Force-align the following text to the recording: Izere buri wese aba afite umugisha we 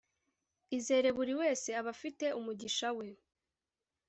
Izere 0.77 1.09
buri 1.17 1.33
wese 1.41 1.69
aba 1.79 1.89
afite 1.95 2.25
umugisha 2.39 2.87
we 2.97 3.07